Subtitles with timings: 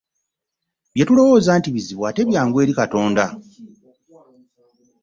[0.93, 3.23] Bye tulowooza nti bizibu ate byangu eri Katonda.